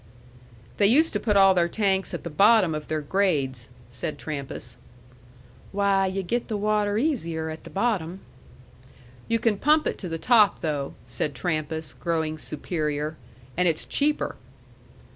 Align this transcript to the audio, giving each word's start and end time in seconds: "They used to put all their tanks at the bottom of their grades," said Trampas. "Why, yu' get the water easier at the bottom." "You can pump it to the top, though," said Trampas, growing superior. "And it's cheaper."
"They 0.77 0.87
used 0.87 1.13
to 1.13 1.19
put 1.19 1.37
all 1.37 1.53
their 1.53 1.67
tanks 1.69 2.11
at 2.11 2.23
the 2.23 2.31
bottom 2.31 2.73
of 2.73 2.87
their 2.87 3.01
grades," 3.01 3.69
said 3.91 4.17
Trampas. 4.17 4.79
"Why, 5.71 6.07
yu' 6.07 6.23
get 6.23 6.47
the 6.47 6.57
water 6.57 6.97
easier 6.97 7.51
at 7.51 7.65
the 7.65 7.69
bottom." 7.69 8.21
"You 9.27 9.37
can 9.37 9.59
pump 9.59 9.85
it 9.85 9.99
to 9.99 10.09
the 10.09 10.17
top, 10.17 10.61
though," 10.61 10.95
said 11.05 11.35
Trampas, 11.35 11.93
growing 11.93 12.39
superior. 12.39 13.15
"And 13.55 13.67
it's 13.67 13.85
cheaper." 13.85 14.37